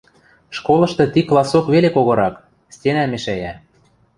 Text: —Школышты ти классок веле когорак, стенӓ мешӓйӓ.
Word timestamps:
—Школышты 0.57 1.03
ти 1.13 1.21
классок 1.29 1.65
веле 1.73 1.89
когорак, 1.95 2.35
стенӓ 2.75 3.03
мешӓйӓ. 3.11 3.53